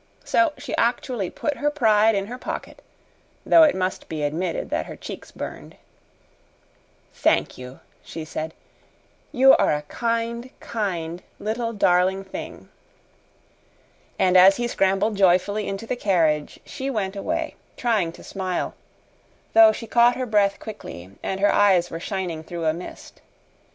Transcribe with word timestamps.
So 0.23 0.53
she 0.57 0.75
actually 0.77 1.29
put 1.29 1.57
her 1.57 1.69
pride 1.69 2.15
in 2.15 2.25
her 2.25 2.39
pocket, 2.39 2.81
though 3.45 3.61
it 3.61 3.75
must 3.75 4.09
be 4.09 4.23
admitted 4.23 4.71
her 4.73 4.95
cheeks 4.95 5.31
burned. 5.31 5.75
"Thank 7.13 7.55
you," 7.55 7.81
she 8.01 8.25
said. 8.25 8.55
"You 9.31 9.55
are 9.57 9.71
a 9.71 9.83
kind, 9.83 10.49
kind 10.59 11.21
little 11.39 11.71
darling 11.71 12.23
thing." 12.23 12.69
And 14.17 14.35
as 14.35 14.55
he 14.57 14.67
scrambled 14.67 15.17
joyfully 15.17 15.67
into 15.67 15.85
the 15.85 15.95
carriage 15.95 16.59
she 16.65 16.89
went 16.89 17.15
away, 17.15 17.53
trying 17.77 18.11
to 18.13 18.23
smile, 18.23 18.73
though 19.53 19.71
she 19.71 19.85
caught 19.85 20.15
her 20.15 20.25
breath 20.25 20.59
quickly 20.59 21.11
and 21.21 21.39
her 21.39 21.53
eyes 21.53 21.91
were 21.91 21.99
shining 21.99 22.43
through 22.43 22.65
a 22.65 22.73
mist. 22.73 23.21